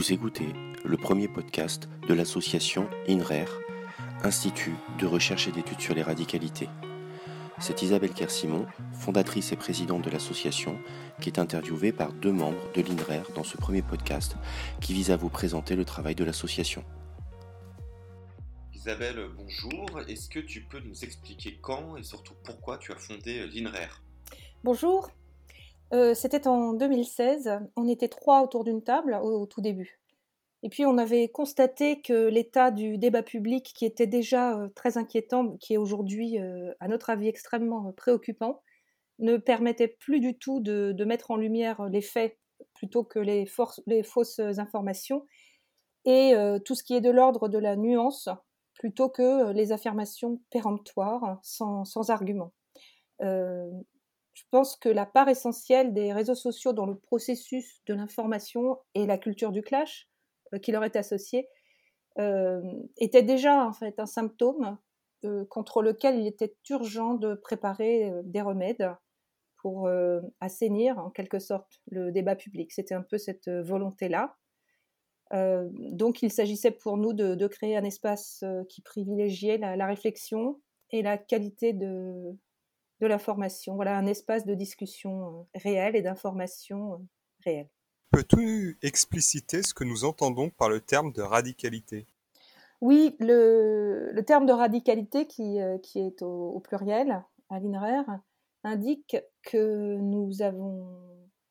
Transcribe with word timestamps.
Vous 0.00 0.14
écoutez 0.14 0.54
le 0.82 0.96
premier 0.96 1.28
podcast 1.28 1.86
de 2.08 2.14
l'association 2.14 2.88
INRER, 3.06 3.44
Institut 4.24 4.74
de 4.98 5.06
recherche 5.06 5.46
et 5.46 5.52
d'études 5.52 5.82
sur 5.82 5.94
les 5.94 6.00
radicalités. 6.00 6.70
C'est 7.58 7.82
Isabelle 7.82 8.14
Kersimon, 8.14 8.66
fondatrice 8.94 9.52
et 9.52 9.56
présidente 9.56 10.02
de 10.02 10.08
l'association, 10.08 10.80
qui 11.20 11.28
est 11.28 11.38
interviewée 11.38 11.92
par 11.92 12.14
deux 12.14 12.32
membres 12.32 12.72
de 12.74 12.80
l'INRER 12.80 13.24
dans 13.34 13.44
ce 13.44 13.58
premier 13.58 13.82
podcast 13.82 14.36
qui 14.80 14.94
vise 14.94 15.10
à 15.10 15.18
vous 15.18 15.28
présenter 15.28 15.76
le 15.76 15.84
travail 15.84 16.14
de 16.14 16.24
l'association. 16.24 16.82
Isabelle, 18.72 19.28
bonjour. 19.36 20.00
Est-ce 20.08 20.30
que 20.30 20.40
tu 20.40 20.62
peux 20.62 20.80
nous 20.80 21.04
expliquer 21.04 21.58
quand 21.60 21.98
et 21.98 22.04
surtout 22.04 22.36
pourquoi 22.42 22.78
tu 22.78 22.90
as 22.92 22.96
fondé 22.96 23.46
l'INRER? 23.48 23.90
Bonjour. 24.64 25.10
Euh, 25.92 26.14
c'était 26.14 26.46
en 26.46 26.72
2016. 26.72 27.50
On 27.76 27.88
était 27.88 28.08
trois 28.08 28.42
autour 28.42 28.64
d'une 28.64 28.82
table 28.82 29.18
au, 29.22 29.46
tout 29.46 29.60
début. 29.60 30.00
Et 30.62 30.68
puis 30.68 30.84
on 30.84 30.98
avait 30.98 31.28
constaté 31.28 32.00
que 32.02 32.28
l'état 32.28 32.70
du 32.70 32.98
débat 32.98 33.22
public, 33.22 33.72
qui 33.74 33.86
était 33.86 34.06
déjà 34.06 34.58
euh, 34.58 34.68
très 34.74 34.98
inquiétant, 34.98 35.56
qui 35.56 35.74
est 35.74 35.78
aujourd'hui, 35.78 36.38
euh, 36.38 36.72
à 36.80 36.88
notre 36.88 37.10
avis, 37.10 37.28
extrêmement 37.28 37.92
préoccupant, 37.92 38.62
ne 39.18 39.36
permettait 39.36 39.88
plus 39.88 40.20
du 40.20 40.38
tout 40.38 40.60
de, 40.60 41.04
mettre 41.04 41.30
en 41.30 41.36
lumière 41.36 41.82
les 41.88 42.02
faits 42.02 42.38
plutôt 42.74 43.04
que 43.04 43.18
les, 43.18 43.46
fausses 43.46 44.40
informations, 44.58 45.26
et 46.06 46.34
tout 46.64 46.74
ce 46.74 46.82
qui 46.82 46.94
est 46.94 47.02
de 47.02 47.10
l'ordre 47.10 47.48
de 47.48 47.58
la 47.58 47.76
nuance 47.76 48.30
plutôt 48.74 49.10
que 49.10 49.52
les 49.52 49.72
affirmations 49.72 50.40
péremptoires 50.50 51.38
sans, 51.42 51.84
sans 51.84 52.08
argument. 52.08 52.52
Je 54.40 54.46
pense 54.50 54.74
que 54.74 54.88
la 54.88 55.04
part 55.04 55.28
essentielle 55.28 55.92
des 55.92 56.14
réseaux 56.14 56.34
sociaux 56.34 56.72
dans 56.72 56.86
le 56.86 56.96
processus 56.96 57.82
de 57.86 57.92
l'information 57.92 58.78
et 58.94 59.04
la 59.04 59.18
culture 59.18 59.52
du 59.52 59.60
clash 59.60 60.08
euh, 60.54 60.58
qui 60.58 60.72
leur 60.72 60.82
est 60.82 60.96
associée 60.96 61.46
euh, 62.18 62.62
était 62.96 63.22
déjà 63.22 63.66
en 63.66 63.72
fait 63.72 64.00
un 64.00 64.06
symptôme 64.06 64.78
euh, 65.24 65.44
contre 65.50 65.82
lequel 65.82 66.18
il 66.18 66.26
était 66.26 66.56
urgent 66.70 67.14
de 67.14 67.34
préparer 67.34 68.10
des 68.24 68.40
remèdes 68.40 68.90
pour 69.58 69.90
assainir 70.40 70.98
en 70.98 71.10
quelque 71.10 71.38
sorte 71.38 71.82
le 71.90 72.10
débat 72.10 72.34
public. 72.34 72.72
C'était 72.72 72.94
un 72.94 73.02
peu 73.02 73.18
cette 73.18 73.50
volonté-là. 73.50 74.38
donc 75.32 76.22
il 76.22 76.32
s'agissait 76.32 76.70
pour 76.70 76.96
nous 76.96 77.12
de, 77.12 77.46
créer 77.46 77.76
un 77.76 77.84
espace 77.84 78.42
qui 78.70 78.80
privilégiait 78.80 79.58
la 79.58 79.86
réflexion 79.86 80.58
et 80.92 81.02
la 81.02 81.18
qualité 81.18 81.74
de, 81.74 82.34
de 83.00 83.06
l'information. 83.06 83.74
Voilà 83.74 83.96
un 83.96 84.06
espace 84.06 84.44
de 84.44 84.54
discussion 84.54 85.46
euh, 85.54 85.58
réel 85.58 85.96
et 85.96 86.02
d'information 86.02 86.94
euh, 86.94 86.96
réelle. 87.44 87.68
Peux-tu 88.10 88.78
expliciter 88.82 89.62
ce 89.62 89.72
que 89.72 89.84
nous 89.84 90.04
entendons 90.04 90.50
par 90.50 90.68
le 90.68 90.80
terme 90.80 91.12
de 91.12 91.22
radicalité? 91.22 92.06
Oui, 92.80 93.14
le, 93.20 94.20
terme 94.26 94.46
de 94.46 94.52
radicalité 94.52 95.26
qui, 95.26 95.60
euh, 95.60 95.78
qui 95.78 96.00
est 96.00 96.22
au, 96.22 96.60
pluriel 96.60 97.22
à 97.48 97.60
l'INRER 97.60 98.04
indique 98.64 99.16
que 99.42 99.96
nous 99.96 100.42
avons 100.42 100.86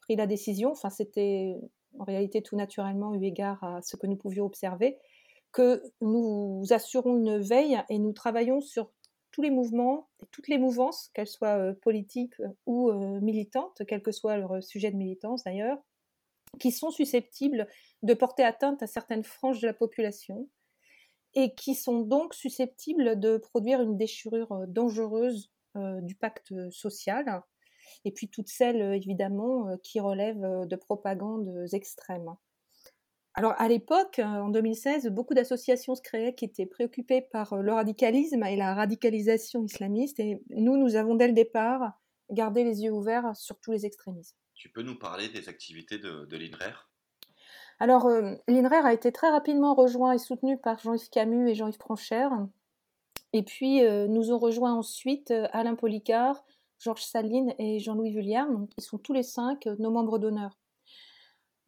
pris 0.01 0.15
la 0.15 0.27
décision, 0.27 0.71
enfin 0.71 0.89
c'était 0.89 1.55
en 1.97 2.03
réalité 2.03 2.41
tout 2.41 2.55
naturellement 2.55 3.15
eu 3.15 3.23
égard 3.23 3.63
à 3.63 3.81
ce 3.81 3.95
que 3.95 4.07
nous 4.07 4.15
pouvions 4.15 4.45
observer, 4.45 4.97
que 5.51 5.81
nous 6.01 6.63
assurons 6.69 7.17
une 7.17 7.37
veille 7.37 7.79
et 7.89 7.99
nous 7.99 8.13
travaillons 8.13 8.61
sur 8.61 8.91
tous 9.31 9.41
les 9.41 9.49
mouvements, 9.49 10.09
toutes 10.31 10.47
les 10.47 10.57
mouvances, 10.57 11.09
qu'elles 11.13 11.27
soient 11.27 11.57
euh, 11.57 11.73
politiques 11.73 12.39
euh, 12.39 12.47
ou 12.65 12.89
euh, 12.89 13.19
militantes, 13.21 13.81
quel 13.87 14.01
que 14.01 14.11
soit 14.11 14.37
leur 14.37 14.63
sujet 14.63 14.91
de 14.91 14.97
militance 14.97 15.43
d'ailleurs, 15.43 15.77
qui 16.59 16.71
sont 16.71 16.91
susceptibles 16.91 17.67
de 18.01 18.13
porter 18.13 18.43
atteinte 18.43 18.81
à 18.81 18.87
certaines 18.87 19.23
franges 19.23 19.61
de 19.61 19.67
la 19.67 19.73
population 19.73 20.49
et 21.35 21.53
qui 21.53 21.75
sont 21.75 22.01
donc 22.01 22.33
susceptibles 22.33 23.19
de 23.19 23.37
produire 23.37 23.81
une 23.81 23.97
déchirure 23.97 24.65
dangereuse 24.67 25.51
du 25.75 26.15
pacte 26.15 26.51
social, 26.71 27.43
et 28.03 28.11
puis 28.11 28.29
toutes 28.29 28.47
celles 28.47 28.81
évidemment 28.95 29.77
qui 29.83 29.99
relèvent 29.99 30.65
de 30.65 30.75
propagandes 30.75 31.67
extrêmes. 31.71 32.33
Alors 33.35 33.53
à 33.57 33.67
l'époque, 33.67 34.19
euh, 34.19 34.23
en 34.23 34.49
2016, 34.49 35.07
beaucoup 35.07 35.33
d'associations 35.33 35.95
se 35.95 36.01
créaient 36.01 36.33
qui 36.33 36.45
étaient 36.45 36.65
préoccupées 36.65 37.21
par 37.21 37.53
euh, 37.53 37.61
le 37.61 37.73
radicalisme 37.73 38.43
et 38.43 38.55
la 38.55 38.73
radicalisation 38.73 39.63
islamiste. 39.63 40.19
Et 40.19 40.41
nous, 40.49 40.77
nous 40.77 40.95
avons 40.95 41.15
dès 41.15 41.27
le 41.27 41.33
départ 41.33 41.93
gardé 42.31 42.63
les 42.63 42.83
yeux 42.83 42.91
ouverts 42.91 43.35
sur 43.35 43.59
tous 43.59 43.71
les 43.71 43.85
extrémismes. 43.85 44.35
Tu 44.55 44.69
peux 44.69 44.81
nous 44.81 44.97
parler 44.97 45.29
des 45.29 45.47
activités 45.47 45.97
de, 45.97 46.35
l'INRER? 46.35 46.89
Alors 47.79 48.07
euh, 48.07 48.35
l'INRER 48.47 48.85
a 48.85 48.93
été 48.93 49.11
très 49.11 49.29
rapidement 49.29 49.73
rejoint 49.73 50.11
et 50.11 50.17
soutenu 50.17 50.57
par 50.57 50.79
Jean-Yves 50.79 51.09
Camus 51.09 51.49
et 51.49 51.55
Jean-Yves 51.55 51.79
Franchère. 51.79 52.31
Et 53.31 53.43
puis 53.43 53.83
nous 54.09 54.31
ont 54.31 54.39
rejoint 54.39 54.73
ensuite 54.73 55.31
Alain 55.51 55.75
Policard, 55.75 56.43
Georges 56.79 57.03
Saline 57.03 57.53
et 57.59 57.77
Jean-Louis 57.77 58.11
Vulliard. 58.11 58.47
ils 58.79 58.83
sont 58.83 58.97
tous 58.97 59.13
les 59.13 59.21
cinq 59.21 59.67
nos 59.77 59.91
membres 59.91 60.17
d'honneur. 60.17 60.57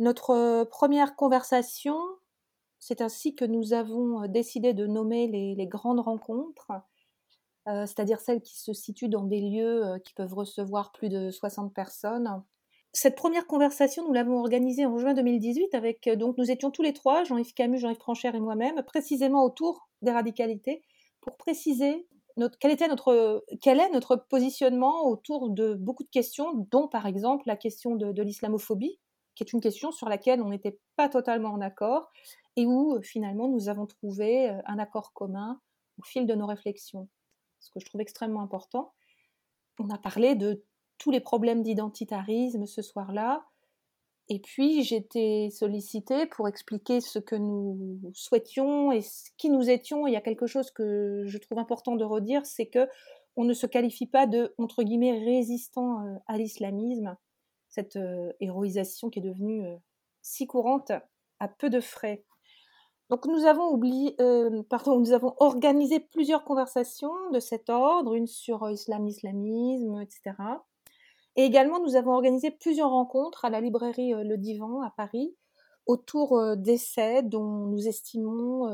Notre 0.02 0.32
euh, 0.32 0.66
première 0.66 1.16
conversation, 1.16 1.96
c'est 2.80 3.02
ainsi 3.02 3.36
que 3.36 3.46
nous 3.46 3.74
avons 3.74 4.24
euh, 4.24 4.28
décidé 4.28 4.74
de 4.74 4.88
nommer 4.88 5.28
les, 5.28 5.68
grandes 5.68 6.00
rencontres, 6.00 6.72
euh, 7.68 7.86
c'est-à-dire 7.86 8.20
celles 8.20 8.42
qui 8.42 8.60
se 8.60 8.74
situent 8.74 9.10
dans 9.10 9.26
des 9.26 9.42
lieux 9.42 10.00
qui 10.04 10.16
peuvent 10.16 10.34
recevoir 10.34 10.92
plus 10.92 11.10
de 11.10 11.30
60 11.30 11.72
personnes. 11.76 12.42
Cette 12.94 13.16
première 13.16 13.46
conversation, 13.46 14.04
nous 14.08 14.12
l'avons 14.12 14.40
organisée 14.40 14.88
en 14.88 14.98
juin 14.98 15.14
2018 15.14 15.76
avec, 15.76 16.10
donc 16.18 16.36
nous 16.40 16.50
étions 16.50 16.72
tous 16.72 16.82
les 16.82 16.94
trois, 16.94 17.24
Jean-Yves 17.24 17.54
Camus, 17.54 17.78
Jean-Yves 17.78 18.00
Franchère 18.00 18.34
et 18.34 18.40
moi-même, 18.40 18.82
précisément 18.82 19.46
autour 19.46 19.88
des 20.02 20.12
radicalités, 20.12 20.82
pour 21.22 21.38
préciser 21.38 22.08
notre, 22.38 22.58
quel, 22.58 22.72
était 22.72 22.88
notre, 22.88 23.46
quel 23.62 23.80
est 23.80 23.92
notre 23.92 24.16
positionnement 24.16 25.06
autour 25.06 25.52
de 25.52 25.76
beaucoup 25.76 26.04
de 26.04 26.10
questions, 26.10 26.54
dont 26.72 26.88
par 26.88 27.06
exemple 27.06 27.44
la 27.46 27.56
question 27.56 27.96
de 27.96 28.24
l'islamophobie, 28.24 28.98
qui 29.36 29.44
est 29.44 29.54
une 29.54 29.62
question 29.62 29.92
sur 29.92 30.10
laquelle 30.10 30.42
on 30.42 30.50
n'était 30.50 30.80
pas 30.96 31.10
totalement 31.10 31.50
en 31.50 31.62
accord 31.62 32.12
et 32.56 32.66
où 32.66 32.96
euh, 32.96 33.02
finalement 33.02 33.48
nous 33.48 33.70
avons 33.70 33.86
trouvé 33.86 34.50
euh, 34.50 34.62
un 34.66 34.80
accord 34.80 35.14
commun 35.14 35.60
au 36.00 36.04
fil 36.04 36.26
de 36.26 36.36
nos 36.36 36.46
réflexions. 36.46 37.08
Ce 37.60 37.70
que 37.70 37.80
je 37.80 37.86
trouve 37.86 38.02
extrêmement 38.02 38.42
important. 38.42 38.94
On 39.80 39.90
a 39.90 39.98
parlé 39.98 40.36
de 40.36 40.64
tous 40.98 41.12
les 41.12 41.20
problèmes 41.20 41.64
d'identitarisme 41.64 42.66
ce 42.66 42.82
soir-là. 42.82 43.46
Et 44.30 44.40
puis 44.40 44.84
j'étais 44.84 45.50
sollicitée 45.52 46.26
pour 46.26 46.48
expliquer 46.48 47.02
ce 47.02 47.20
que 47.20 47.36
nous 47.36 48.00
souhaitions 48.14 48.92
et 48.92 49.02
qui 49.38 49.50
nous 49.50 49.70
étions. 49.70 50.08
il 50.08 50.14
y 50.14 50.16
a 50.16 50.22
quelque 50.22 50.48
chose 50.48 50.72
que 50.72 51.24
je 51.26 51.38
trouve 51.38 51.60
important 51.60 51.96
de 51.96 52.04
redire, 52.04 52.46
c'est 52.46 52.68
que 52.68 52.88
on 53.36 53.44
ne 53.44 53.54
se 53.54 53.66
qualifie 53.66 54.08
pas 54.08 54.28
de 54.28 54.54
entre 54.58 54.84
guillemets 54.84 55.18
résistant 55.20 56.06
euh, 56.06 56.16
à 56.28 56.38
l'islamisme 56.38 57.18
cette 57.72 57.96
euh, 57.96 58.32
héroïsation 58.40 59.10
qui 59.10 59.20
est 59.20 59.24
devenue 59.24 59.66
euh, 59.66 59.76
si 60.22 60.46
courante 60.46 60.92
à 61.40 61.48
peu 61.48 61.70
de 61.70 61.80
frais. 61.80 62.24
Donc 63.10 63.26
nous 63.26 63.46
avons 63.46 63.70
oublié, 63.70 64.16
euh, 64.22 64.62
pardon, 64.70 65.00
nous 65.00 65.14
avons 65.14 65.34
organisé 65.40 66.00
plusieurs 66.00 66.44
conversations 66.44 67.14
de 67.32 67.40
cet 67.40 67.70
ordre, 67.70 68.14
une 68.14 68.28
sur 68.28 68.70
islam, 68.70 69.08
islamisme, 69.08 70.00
etc. 70.02 70.36
Et 71.36 71.44
également 71.44 71.80
nous 71.82 71.96
avons 71.96 72.12
organisé 72.12 72.52
plusieurs 72.52 72.92
rencontres 72.92 73.46
à 73.46 73.50
la 73.50 73.60
librairie 73.60 74.12
Le 74.12 74.38
Divan 74.38 74.82
à 74.82 74.92
Paris 74.92 75.36
autour 75.88 76.56
d'essais 76.56 77.24
dont 77.24 77.66
nous 77.66 77.88
estimons 77.88 78.70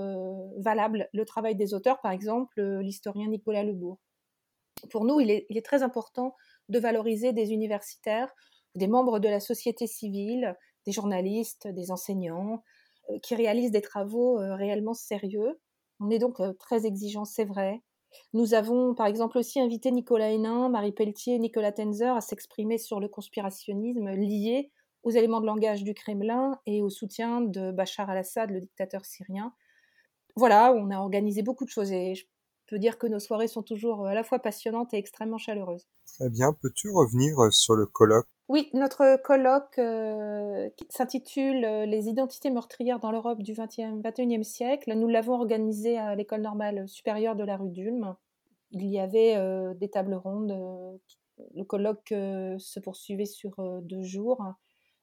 valable 0.57 1.07
le 1.13 1.25
travail 1.25 1.55
des 1.55 1.73
auteurs, 1.73 2.01
par 2.01 2.11
exemple 2.11 2.61
l'historien 2.61 3.29
Nicolas 3.29 3.63
Lebourg. 3.63 3.97
Pour 4.91 5.05
nous, 5.05 5.19
il 5.19 5.31
est, 5.31 5.65
très 5.65 5.83
important 5.83 6.35
de 6.69 6.79
valoriser 6.79 7.33
des 7.33 7.51
universitaires 7.51 8.33
des 8.77 8.87
membres 8.87 9.19
de 9.19 9.27
la 9.27 9.39
société 9.39 9.87
civile, 9.87 10.55
des 10.85 10.91
journalistes, 10.91 11.67
des 11.67 11.91
enseignants, 11.91 12.63
euh, 13.09 13.19
qui 13.19 13.35
réalisent 13.35 13.71
des 13.71 13.81
travaux 13.81 14.39
euh, 14.39 14.55
réellement 14.55 14.93
sérieux. 14.93 15.59
On 15.99 16.09
est 16.09 16.19
donc 16.19 16.39
euh, 16.39 16.53
très 16.53 16.85
exigeants, 16.85 17.25
c'est 17.25 17.45
vrai. 17.45 17.81
Nous 18.33 18.53
avons 18.53 18.93
par 18.93 19.07
exemple 19.07 19.37
aussi 19.37 19.59
invité 19.59 19.91
Nicolas 19.91 20.31
Hénin, 20.31 20.69
Marie 20.69 20.93
Pelletier 20.93 21.35
et 21.35 21.39
Nicolas 21.39 21.71
Tenzer 21.71 22.15
à 22.15 22.21
s'exprimer 22.21 22.77
sur 22.77 22.99
le 22.99 23.09
conspirationnisme 23.09 24.09
lié 24.11 24.71
aux 25.03 25.11
éléments 25.11 25.41
de 25.41 25.45
langage 25.45 25.83
du 25.83 25.93
Kremlin 25.93 26.59
et 26.65 26.81
au 26.81 26.89
soutien 26.89 27.41
de 27.41 27.71
Bachar 27.71 28.09
al-Assad, 28.09 28.49
le 28.51 28.61
dictateur 28.61 29.05
syrien. 29.05 29.53
Voilà, 30.35 30.73
on 30.73 30.91
a 30.91 30.99
organisé 30.99 31.41
beaucoup 31.41 31.65
de 31.65 31.69
choses 31.69 31.91
et 31.91 32.15
je 32.15 32.25
peux 32.67 32.79
dire 32.79 32.97
que 32.97 33.07
nos 33.07 33.19
soirées 33.19 33.47
sont 33.47 33.63
toujours 33.63 34.05
à 34.05 34.13
la 34.13 34.23
fois 34.23 34.39
passionnantes 34.39 34.93
et 34.93 34.97
extrêmement 34.97 35.37
chaleureuses. 35.37 35.87
Très 36.05 36.29
bien, 36.29 36.53
peux-tu 36.53 36.89
revenir 36.89 37.37
sur 37.51 37.75
le 37.75 37.85
colloque? 37.85 38.27
Oui, 38.49 38.69
notre 38.73 39.21
colloque 39.23 39.77
euh, 39.77 40.69
s'intitule 40.89 41.65
euh, 41.65 41.85
Les 41.85 42.07
identités 42.07 42.49
meurtrières 42.49 42.99
dans 42.99 43.11
l'Europe 43.11 43.41
du 43.41 43.53
XXIe 43.53 44.43
siècle. 44.45 44.93
Nous 44.95 45.07
l'avons 45.09 45.33
organisé 45.33 45.97
à 45.97 46.15
l'École 46.15 46.41
normale 46.41 46.87
supérieure 46.87 47.35
de 47.35 47.43
la 47.43 47.57
rue 47.57 47.69
d'Ulm. 47.69 48.15
Il 48.71 48.85
y 48.85 48.99
avait 48.99 49.35
euh, 49.35 49.73
des 49.73 49.89
tables 49.89 50.15
rondes. 50.15 50.55
le 51.55 51.63
colloque 51.65 52.09
se 52.09 52.79
poursuivait 52.79 53.25
sur 53.25 53.55
deux 53.81 54.03
jours. 54.03 54.41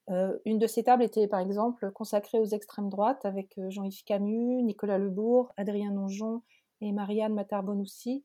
une 0.08 0.58
de 0.58 0.66
ces 0.66 0.82
tables 0.82 1.02
était 1.02 1.28
par 1.28 1.40
exemple 1.40 1.90
consacrée 1.92 2.38
aux 2.38 2.46
extrêmes 2.46 2.88
droites 2.88 3.24
avec 3.24 3.54
Jean-Yves 3.68 4.04
Camus, 4.04 4.62
Nicolas 4.62 4.98
Lebourg, 4.98 5.52
Adrien 5.56 5.92
Nonjon 5.92 6.42
et 6.80 6.92
Marianne 6.92 7.34
Matarbonoussi. 7.34 8.24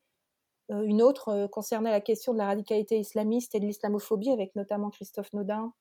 une 0.69 1.01
autre 1.01 1.47
concernait 1.47 1.91
la 1.91 2.01
question 2.01 2.33
de 2.33 2.37
la 2.37 2.45
radicalité 2.45 2.99
islamiste 2.99 3.55
et 3.55 3.59
de 3.59 3.65
l'islamophobie 3.65 4.31
avec 4.31 4.55
notamment 4.55 4.89
Christophe 4.89 5.33
Nodin. 5.33 5.73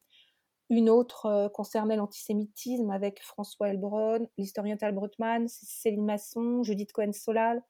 Une 0.70 0.90
autre 0.90 1.50
concernait 1.54 1.96
l'antisémitisme 1.96 2.90
avec 2.90 3.22
François 3.22 3.70
Elbron, 3.70 4.28
l'historien 4.36 4.76
Tal 4.76 4.94
Brutman, 4.94 5.46
Céline 5.48 6.04
Masson, 6.04 6.62
Judith 6.62 6.92
Cohen-Solal. 6.92 7.62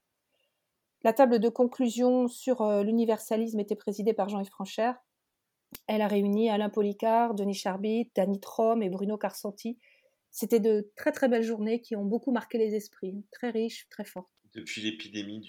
La 1.04 1.12
table 1.12 1.38
de 1.38 1.48
conclusion 1.48 2.26
sur 2.26 2.82
l'universalisme 2.82 3.60
était 3.60 3.76
présidée 3.76 4.14
par 4.14 4.28
Jean-Yves 4.28 4.50
Franchère. 4.50 4.96
Elle 5.86 6.02
a 6.02 6.08
réuni 6.08 6.50
Alain 6.50 6.70
Policard, 6.70 7.34
Denis 7.34 7.54
Charbit, 7.54 8.10
Danny 8.16 8.40
Trom 8.40 8.82
et 8.82 8.88
Bruno 8.90 9.16
Carsanti. 9.16 9.78
C'était 10.30 10.60
de 10.60 10.90
très 10.96 11.12
très 11.12 11.28
belles 11.28 11.42
journées 11.42 11.80
qui 11.80 11.96
ont 11.96 12.04
beaucoup 12.04 12.32
marqué 12.32 12.58
les 12.58 12.74
esprits, 12.74 13.24
très 13.30 13.50
riches, 13.50 13.88
très 13.90 14.04
fortes. 14.04 14.28
Depuis 14.54 14.80
l'épidémie 14.80 15.40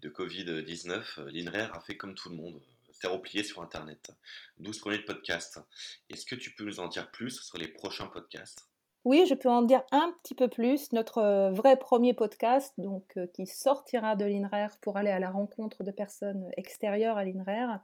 de 0.00 0.08
Covid-19, 0.08 1.28
l'INRER 1.28 1.70
a 1.72 1.80
fait 1.80 1.96
comme 1.96 2.14
tout 2.14 2.28
le 2.28 2.36
monde, 2.36 2.60
s'est 2.92 3.08
replié 3.08 3.42
sur 3.42 3.62
Internet. 3.62 4.10
12 4.58 4.78
premiers 4.78 4.98
podcasts. 4.98 5.60
Est-ce 6.08 6.24
que 6.24 6.34
tu 6.34 6.54
peux 6.54 6.64
nous 6.64 6.80
en 6.80 6.88
dire 6.88 7.10
plus 7.10 7.40
sur 7.42 7.58
les 7.58 7.68
prochains 7.68 8.06
podcasts? 8.06 8.66
Oui, 9.04 9.24
je 9.28 9.34
peux 9.34 9.48
en 9.48 9.62
dire 9.62 9.84
un 9.92 10.12
petit 10.22 10.34
peu 10.34 10.48
plus. 10.48 10.92
Notre 10.92 11.18
euh, 11.18 11.50
vrai 11.52 11.78
premier 11.78 12.12
podcast, 12.12 12.74
donc 12.78 13.16
euh, 13.16 13.26
qui 13.28 13.46
sortira 13.46 14.16
de 14.16 14.24
l'INRER 14.24 14.68
pour 14.80 14.96
aller 14.96 15.10
à 15.10 15.20
la 15.20 15.30
rencontre 15.30 15.84
de 15.84 15.92
personnes 15.92 16.50
extérieures 16.56 17.16
à 17.16 17.24
l'INRER, 17.24 17.78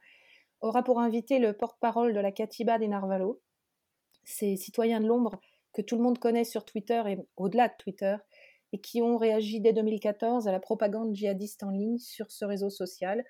aura 0.60 0.82
pour 0.82 0.98
invité 1.00 1.38
le 1.38 1.52
porte-parole 1.52 2.12
de 2.12 2.20
la 2.20 2.32
Katiba 2.32 2.78
des 2.78 2.88
Narvalo, 2.88 3.40
ces 4.24 4.56
citoyens 4.56 5.00
de 5.00 5.06
l'ombre 5.06 5.40
que 5.72 5.82
tout 5.82 5.96
le 5.96 6.02
monde 6.02 6.18
connaît 6.18 6.44
sur 6.44 6.64
Twitter 6.64 7.02
et 7.06 7.18
au-delà 7.36 7.68
de 7.68 7.74
Twitter, 7.78 8.16
et 8.72 8.80
qui 8.80 9.02
ont 9.02 9.18
réagi 9.18 9.60
dès 9.60 9.72
2014 9.72 10.48
à 10.48 10.52
la 10.52 10.60
propagande 10.60 11.14
djihadiste 11.14 11.62
en 11.62 11.70
ligne 11.70 11.98
sur 11.98 12.30
ce 12.30 12.44
réseau 12.44 12.70
social. 12.70 13.24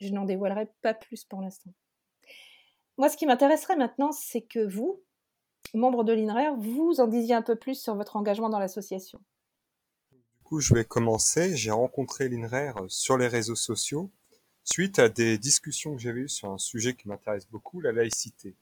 Je 0.00 0.08
n'en 0.08 0.24
dévoilerai 0.24 0.68
pas 0.82 0.94
plus 0.94 1.24
pour 1.24 1.40
l'instant. 1.40 1.70
Moi, 2.96 3.08
ce 3.08 3.16
qui 3.16 3.26
m'intéresserait 3.26 3.76
maintenant, 3.76 4.12
c'est 4.12 4.42
que 4.42 4.64
vous, 4.64 5.02
membre 5.74 6.04
de 6.04 6.12
l'INRER, 6.12 6.56
vous 6.58 7.00
en 7.00 7.08
disiez 7.08 7.34
un 7.34 7.42
peu 7.42 7.56
plus 7.56 7.80
sur 7.80 7.96
votre 7.96 8.16
engagement 8.16 8.48
dans 8.48 8.60
l'association. 8.60 9.20
Du 10.12 10.42
coup, 10.44 10.60
je 10.60 10.74
vais 10.74 10.84
commencer. 10.84 11.56
J'ai 11.56 11.72
rencontré 11.72 12.28
l'INRER 12.28 12.74
sur 12.88 13.18
les 13.18 13.26
réseaux 13.26 13.56
sociaux 13.56 14.10
suite 14.64 14.98
à 14.98 15.08
des 15.08 15.38
discussions 15.38 15.94
que 15.94 16.00
j'avais 16.00 16.20
eues 16.20 16.28
sur 16.28 16.50
un 16.50 16.58
sujet 16.58 16.94
qui 16.94 17.08
m'intéresse 17.08 17.46
beaucoup, 17.48 17.80
la 17.80 17.92
laïcité. 17.92 18.56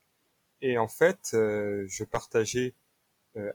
Et 0.61 0.79
en 0.79 0.89
fait, 0.89 1.31
euh, 1.35 1.85
je 1.89 2.05
partageais 2.05 2.69
euh, 2.69 2.82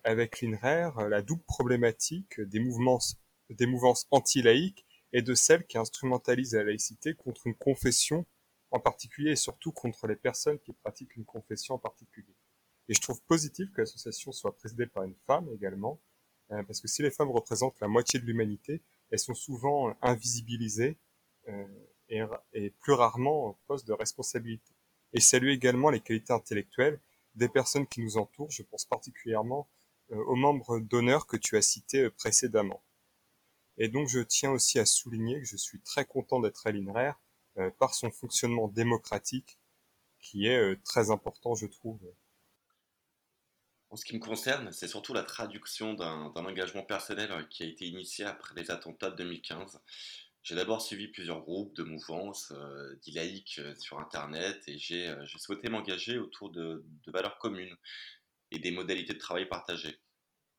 avec 0.03 0.41
l'INRER 0.41 1.07
la 1.09 1.21
double 1.21 1.43
problématique 1.43 2.41
des 2.41 2.59
mouvements, 2.59 2.99
des 3.49 3.65
mouvances 3.65 4.07
anti-laïques 4.11 4.85
et 5.13 5.21
de 5.21 5.33
celles 5.35 5.65
qui 5.65 5.77
instrumentalisent 5.77 6.55
la 6.55 6.63
laïcité 6.63 7.13
contre 7.13 7.47
une 7.47 7.55
confession 7.55 8.25
en 8.71 8.79
particulier 8.79 9.31
et 9.31 9.35
surtout 9.35 9.71
contre 9.71 10.07
les 10.07 10.15
personnes 10.15 10.59
qui 10.59 10.73
pratiquent 10.73 11.15
une 11.15 11.25
confession 11.25 11.75
en 11.75 11.79
particulier. 11.79 12.35
Et 12.89 12.93
je 12.93 13.01
trouve 13.01 13.21
positif 13.23 13.71
que 13.71 13.81
l'association 13.81 14.31
soit 14.31 14.55
présidée 14.55 14.87
par 14.87 15.03
une 15.03 15.15
femme 15.25 15.49
également, 15.53 16.01
euh, 16.51 16.63
parce 16.63 16.81
que 16.81 16.87
si 16.87 17.01
les 17.01 17.11
femmes 17.11 17.31
représentent 17.31 17.79
la 17.81 17.87
moitié 17.87 18.19
de 18.19 18.25
l'humanité, 18.25 18.81
elles 19.09 19.19
sont 19.19 19.33
souvent 19.33 19.95
invisibilisées 20.01 20.97
euh, 21.49 21.65
et, 22.09 22.21
et, 22.53 22.69
plus 22.71 22.93
rarement 22.93 23.47
au 23.47 23.57
poste 23.67 23.87
de 23.87 23.93
responsabilité. 23.93 24.73
Et 25.13 25.19
saluer 25.19 25.53
également 25.53 25.89
les 25.89 25.99
qualités 25.99 26.33
intellectuelles 26.33 26.99
des 27.37 27.49
personnes 27.49 27.87
qui 27.87 28.01
nous 28.01 28.17
entourent, 28.17 28.51
je 28.51 28.63
pense 28.63 28.85
particulièrement 28.85 29.69
euh, 30.11 30.17
aux 30.25 30.35
membres 30.35 30.79
d'honneur 30.79 31.27
que 31.27 31.37
tu 31.37 31.57
as 31.57 31.61
cités 31.61 32.09
précédemment. 32.09 32.83
Et 33.77 33.89
donc 33.89 34.07
je 34.09 34.19
tiens 34.19 34.51
aussi 34.51 34.79
à 34.79 34.85
souligner 34.85 35.39
que 35.39 35.47
je 35.47 35.57
suis 35.57 35.79
très 35.81 36.05
content 36.05 36.39
d'être 36.39 36.67
à 36.67 36.71
l'INRER 36.71 37.13
par 37.79 37.95
son 37.95 38.11
fonctionnement 38.11 38.67
démocratique 38.67 39.57
qui 40.19 40.45
est 40.45 40.83
très 40.83 41.09
important, 41.09 41.55
je 41.55 41.65
trouve, 41.65 41.99
en 43.89 43.95
ce 43.95 44.03
qui 44.03 44.15
me 44.15 44.19
concerne, 44.19 44.71
c'est 44.73 44.87
surtout 44.87 45.13
la 45.13 45.23
traduction 45.23 45.93
d'un 45.93 46.33
engagement 46.35 46.83
personnel 46.83 47.31
euh, 47.31 47.43
qui 47.43 47.63
a 47.63 47.67
été 47.67 47.87
initié 47.87 48.25
après 48.25 48.53
les 48.55 48.69
attentats 48.69 49.09
de 49.11 49.15
2015. 49.15 49.79
J'ai 50.47 50.55
d'abord 50.55 50.81
suivi 50.81 51.09
plusieurs 51.09 51.41
groupes 51.41 51.75
de 51.75 51.83
mouvances 51.83 52.53
euh, 52.55 52.95
laïques 53.07 53.59
euh, 53.59 53.75
sur 53.75 53.99
Internet 53.99 54.63
et 54.67 54.77
j'ai 54.77 55.13
souhaité 55.35 55.67
m'engager 55.67 56.17
autour 56.17 56.51
de, 56.51 56.85
de, 57.05 57.11
valeurs 57.11 57.37
communes 57.37 57.75
et 58.51 58.57
des 58.57 58.71
modalités 58.71 59.11
de 59.11 59.17
travail 59.19 59.49
partagées. 59.49 59.99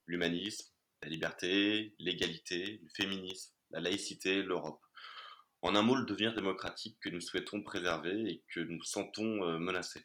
L'humanisme, 0.06 0.70
la 1.00 1.08
liberté, 1.08 1.94
l'égalité, 2.00 2.82
le 2.82 2.88
féminisme, 2.90 3.54
la 3.70 3.80
laïcité, 3.80 4.42
l'Europe. 4.42 4.84
En 5.62 5.74
un 5.74 5.80
mot, 5.80 5.94
le 5.94 6.04
devenir 6.04 6.34
démocratique 6.34 6.98
que 7.00 7.08
nous 7.08 7.22
souhaitons 7.22 7.62
préserver 7.62 8.30
et 8.30 8.42
que 8.48 8.60
nous 8.60 8.82
sentons 8.82 9.58
menacé. 9.58 10.04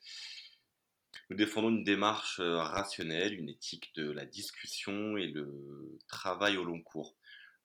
Nous 1.29 1.37
défendons 1.37 1.69
une 1.69 1.83
démarche 1.83 2.39
euh, 2.39 2.57
rationnelle, 2.57 3.33
une 3.33 3.49
éthique 3.49 3.93
de 3.95 4.11
la 4.11 4.25
discussion 4.25 5.17
et 5.17 5.27
le 5.27 5.97
travail 6.07 6.57
au 6.57 6.63
long 6.63 6.81
cours, 6.81 7.15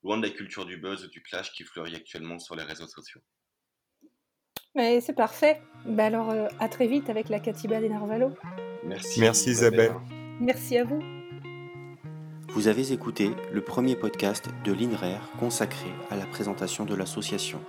loin 0.03 0.17
de 0.17 0.27
la 0.27 0.33
culture 0.33 0.65
du 0.65 0.77
buzz 0.77 1.05
ou 1.05 1.09
du 1.09 1.21
clash 1.21 1.51
qui 1.51 1.63
fleurit 1.63 1.95
actuellement 1.95 2.39
sur 2.39 2.55
les 2.55 2.63
réseaux 2.63 2.87
sociaux. 2.87 3.21
Mais 4.75 5.01
c'est 5.01 5.13
parfait. 5.13 5.61
Bah 5.85 6.05
alors, 6.05 6.29
euh, 6.29 6.47
à 6.59 6.69
très 6.69 6.87
vite 6.87 7.09
avec 7.09 7.29
la 7.29 7.39
Katiba 7.39 7.79
des 7.79 7.89
Narvalo. 7.89 8.33
Merci, 8.83 9.19
Merci 9.19 9.51
Isabelle. 9.51 9.93
Merci 10.39 10.77
à 10.77 10.83
vous. 10.83 11.01
Vous 12.49 12.67
avez 12.67 12.91
écouté 12.91 13.31
le 13.51 13.61
premier 13.61 13.95
podcast 13.95 14.49
de 14.63 14.73
l'INRER 14.73 15.19
consacré 15.39 15.89
à 16.09 16.15
la 16.15 16.25
présentation 16.25 16.85
de 16.85 16.95
l'association. 16.95 17.59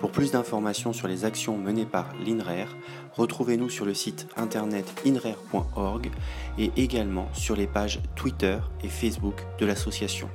Pour 0.00 0.10
plus 0.10 0.32
d'informations 0.32 0.92
sur 0.92 1.06
les 1.06 1.24
actions 1.24 1.56
menées 1.56 1.86
par 1.86 2.12
l'INRER, 2.16 2.66
retrouvez-nous 3.12 3.70
sur 3.70 3.84
le 3.84 3.94
site 3.94 4.26
internet 4.36 4.84
inrer.org 5.06 6.10
et 6.58 6.72
également 6.76 7.32
sur 7.32 7.54
les 7.54 7.68
pages 7.68 8.00
Twitter 8.16 8.58
et 8.82 8.88
Facebook 8.88 9.36
de 9.60 9.66
l'association. 9.66 10.28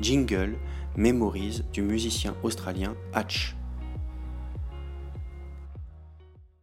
Jingle 0.00 0.54
Memories 0.96 1.62
du 1.72 1.82
musicien 1.82 2.34
australien 2.42 2.94
Hatch. 3.12 3.54